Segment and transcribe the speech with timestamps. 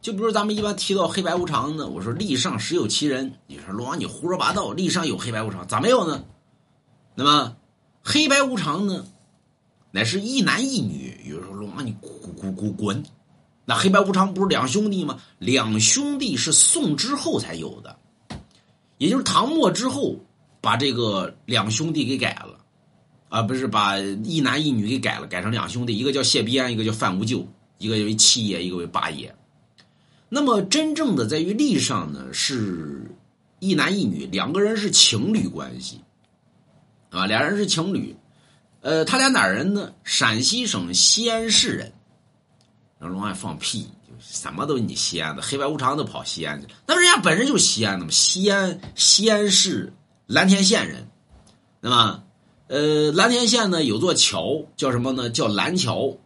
[0.00, 6.24] 就比如咱们一般提到黑白无常呢，我说历上实有其人，你说龙王你胡说八道，历上有黑白无常，咋没有呢？
[7.14, 7.54] 那么
[8.02, 9.04] 黑白无常呢，
[9.90, 11.20] 乃是一男一女。
[11.28, 13.04] 有人说龙王你滚滚滚滚，
[13.66, 15.20] 那黑白无常不是两兄弟吗？
[15.38, 17.98] 两兄弟是宋之后才有的，
[18.96, 20.16] 也就是唐末之后
[20.62, 22.58] 把这个两兄弟给改了，
[23.28, 27.46] 啊，不是把一男一女给改了，改成两兄弟，一个叫谢必安，一个叫范无咎，
[27.76, 29.34] 一个为七爷，一个为八爷。
[30.32, 33.10] 那么真正的在于历上呢，是
[33.58, 36.00] 一男一女，两个人是情侣关系，
[37.10, 38.14] 啊，俩人是情侣，
[38.80, 39.92] 呃，他俩哪人呢？
[40.04, 41.92] 陕西省西安市人。
[43.00, 43.88] 让龙爱放屁，
[44.20, 46.72] 什么都你西安的，黑白无常都跑西安去了。
[46.86, 49.92] 那人家本身就是西安的嘛，西安西安市
[50.26, 51.08] 蓝田县人。
[51.80, 52.22] 那么，
[52.68, 55.28] 呃，蓝田县呢有座桥叫什么呢？
[55.28, 56.16] 叫蓝桥。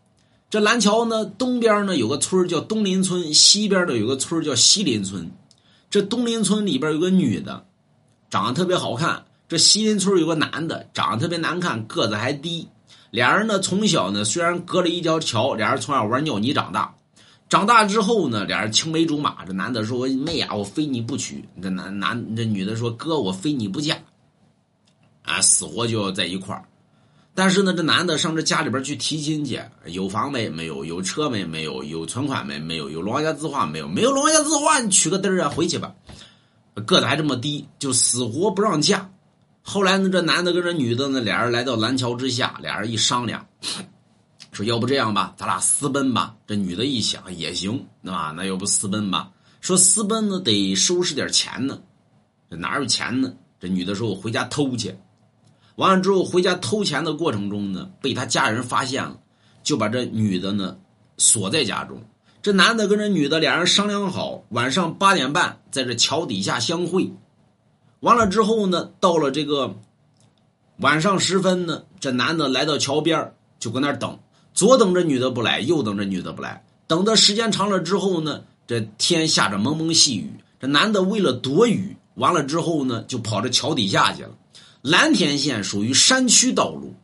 [0.55, 5.29] 这蓝桥呢，东边呢有个村叫东林村，西边的有个村叫西林村。
[5.91, 7.67] 这东林村里边有个女的，
[8.31, 12.69] 长得特别好看；这西林村有个男的，长得特别难看，个子还低。
[13.11, 16.95] 俩人呢从小呢虽然隔了一条桥，俩人从小玩尿泥长大。
[17.49, 19.45] 长大之后呢，俩人青梅竹马。
[19.45, 23.99] 这男的说：“我妹呀，我非你不娶。”这男男这女的说：“哥，我非你不嫁。”
[25.27, 26.65] 啊，死活就要在一块儿。
[27.37, 30.49] 但是呢，这男的上这家里边去提亲去，有房没？
[30.49, 30.85] 没有。
[30.85, 31.45] 有车没？
[31.45, 31.83] 没有。
[31.83, 32.61] 有存款没？
[32.61, 32.89] 没有。
[32.89, 33.89] 有龙王家字画没有？
[33.89, 35.93] 没有龙王家字画，你取个嘚儿啊，回去吧。
[36.87, 39.11] 个子还这么低，就死活不让嫁。
[39.63, 43.45] 后来呢，这男的跟这女的呢，俩人来到蓝桥之下，俩人一商量，
[44.53, 46.37] 说要不这样吧，咱俩私奔吧。
[46.47, 48.33] 这女的一想也行，那？
[48.37, 49.31] 那要不私奔吧？
[49.61, 51.81] 说私奔呢，得收拾点钱呢。
[52.49, 53.33] 这哪有钱呢？
[53.59, 54.95] 这女的说：“我回家偷去。”
[55.77, 59.17] 完了之后，回家偷钱的过程中呢，被他家人发现了，
[59.63, 60.77] 就把这女的呢
[61.17, 62.01] 锁在家中。
[62.43, 67.13] 这男的跟这女的俩人商量好，晚上八点半在这桥底下相会。
[68.01, 69.77] 完了之后呢，到了这个
[70.77, 74.19] 晚上时分呢，这男的来到桥边就搁那等，
[74.53, 76.65] 左等着女的不来，右等着女的不来。
[76.87, 80.31] 等的时间长了之后呢，这天下着蒙蒙细雨。
[80.61, 84.31] 这男的为了躲雨，完了之后呢，就跑到桥底下去了。
[84.85, 86.95] 蓝田县属于山区道路，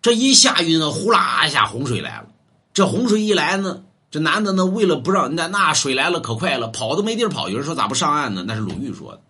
[0.00, 2.28] 这一下雨呢，呼啦一下洪水来了。
[2.72, 7.50] 这洪水一来呢，这男的呢，为了不让那那水来了可快了，跑都没地儿跑。
[7.50, 8.42] 有人说咋不上岸呢？
[8.48, 9.20] 那是鲁豫说的，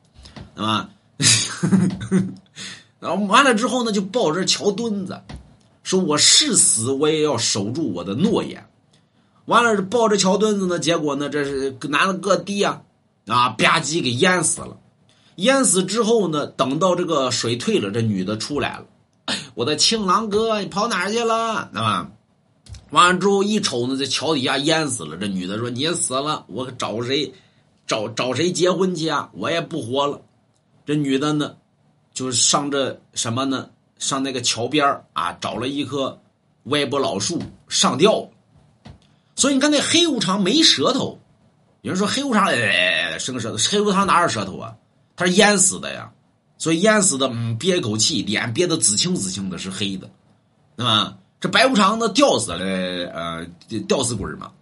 [0.54, 0.88] 对吧？
[3.00, 5.20] 然后完了之后呢，就抱着桥墩子，
[5.82, 8.68] 说我誓死我也要守住我的诺言。
[9.46, 12.82] 完了抱着桥墩子呢，结果呢，这是男的个低啊，
[13.26, 14.76] 啊吧唧给淹死了。
[15.36, 16.46] 淹死之后呢？
[16.46, 18.86] 等到这个水退了，这女的出来了。
[19.54, 21.70] 我的情郎哥，你跑哪去了？
[21.74, 22.10] 啊，
[22.90, 25.16] 完了之后一瞅呢，这桥底下淹死了。
[25.16, 27.32] 这女的说：“你死了，我找谁？
[27.86, 29.30] 找找谁结婚去啊？
[29.32, 30.20] 我也不活了。”
[30.84, 31.56] 这女的呢，
[32.12, 33.70] 就上这什么呢？
[33.98, 36.20] 上那个桥边啊，找了一棵
[36.64, 38.28] 歪脖老树上吊。
[39.36, 41.18] 所以你看那黑无常没舌头。
[41.82, 44.74] 有人说黑无常哎，伸个舌头，黑无常哪有舌头啊？
[45.16, 46.10] 他是淹死的呀，
[46.58, 50.10] 所以淹死的，嗯，憋一口气，脸憋得紫青紫青的，是黑的，
[50.76, 51.16] 对吧？
[51.40, 52.58] 这白无常呢，吊死了，
[53.12, 53.44] 呃，
[53.88, 54.52] 吊死鬼嘛，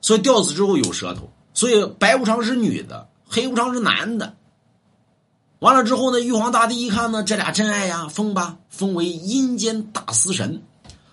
[0.00, 4.34] 所以吊死之后有舌头，所以白无常是女的，黑无常是男的。
[5.58, 10.62] 完了之后呢，玉皇大帝一看呢，这俩真爱呀，封吧，封为阴间大司神，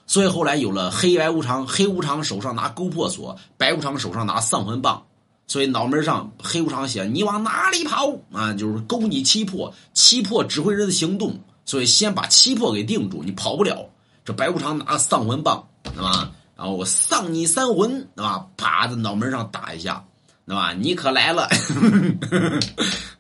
[0.06, 5.04] 所以后来有了黑白无常，黑无常手上拿勾破锁，白无常手上拿丧魂棒。
[5.48, 11.40] 所以脑门上黑无常写：“你往哪里跑？”啊，就是勾你七魄，七魄指挥人的行动。
[11.68, 13.90] 所以先把七魄给定住，你跑不了。
[14.24, 16.32] 这白无常拿丧魂棒，对吧？
[16.56, 18.46] 然后我丧你三魂，对吧？
[18.56, 20.04] 啪，在脑门上打一下，
[20.46, 20.74] 对吧？
[20.74, 21.48] 你可来了，
[22.30, 22.60] 对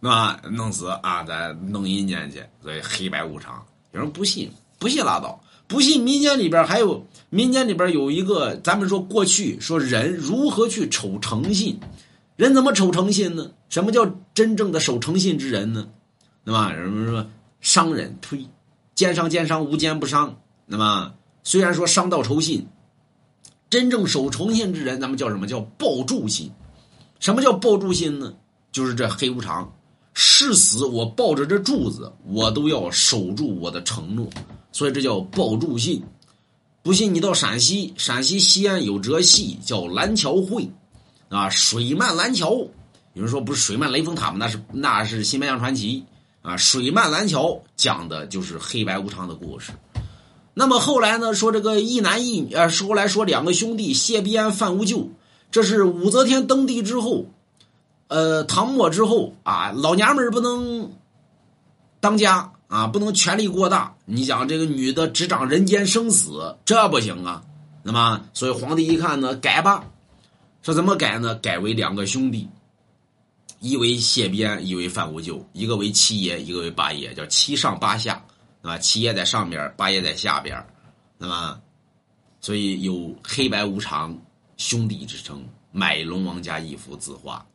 [0.01, 0.39] 吧？
[0.51, 2.43] 弄死啊，再弄阴间去。
[2.61, 6.03] 所以黑白无常，有人不信，不信拉倒，不信。
[6.03, 11.79] 民间里边还有，民间里边有一个，咱们说过去说人如何去瞅诚信。
[12.35, 13.51] 人怎么守诚信呢？
[13.69, 15.87] 什么叫真正的守诚信之人呢？
[16.43, 17.25] 那么人们说
[17.61, 18.45] 商人，呸，
[18.93, 20.37] 奸商奸商，无奸不商。
[20.65, 21.13] 那么
[21.43, 22.67] 虽然说商道酬信，
[23.69, 26.51] 真正守诚信之人，咱们叫什么叫抱柱信？
[27.19, 28.33] 什么叫抱柱信呢？
[28.71, 29.73] 就是这黑无常，
[30.13, 34.29] 誓死我抱着这柱子，我都要守住我的承诺，
[34.73, 36.03] 所以这叫抱柱信。
[36.83, 40.69] 不信你到陕西，陕西西安有折戏叫蓝桥会。
[41.35, 42.51] 啊，水漫蓝桥，
[43.11, 44.37] 有人说不是水漫雷峰塔吗？
[44.39, 46.05] 那是那是新白娘传奇
[46.41, 46.55] 啊。
[46.55, 49.73] 水漫蓝桥讲的就是黑白无常的故事。
[50.53, 55.09] 那么后来呢，说这个一男一女，呃，后来说两个兄弟谢必安、范无咎，
[55.51, 57.25] 这是武则天登帝之后，
[58.07, 60.93] 呃，唐末之后啊，老娘们不能
[61.99, 63.93] 当家啊，不能权力过大。
[64.05, 67.43] 你讲这个女的执掌人间生死，这不行啊。
[67.83, 69.83] 那么，所以皇帝一看呢，改吧。
[70.65, 71.35] 说怎么改呢？
[71.35, 72.49] 改为两个兄弟，
[73.59, 78.25] 一为谢边，一为范无咎，一个为七爷，一个为八爷，叫七上八下，
[78.63, 78.75] 啊？
[78.79, 80.65] 七爷在上边，八爷在下边，
[81.19, 81.61] 那么，
[82.41, 84.19] 所以有黑白无常。
[84.57, 87.45] 兄弟之称，买龙王家一幅字画。